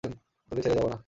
তোকে 0.51 0.61
ছেড়ে 0.63 0.75
যাবো 0.77 0.89
না। 0.89 0.97